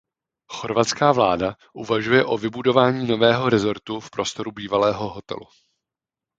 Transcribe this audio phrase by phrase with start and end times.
[0.51, 5.45] Chorvatská vláda uvažuje o vybudování nového resortu v prostoru bývalého hotelu.